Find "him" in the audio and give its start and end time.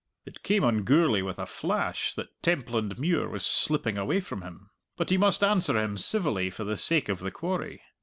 4.41-4.71, 5.77-5.95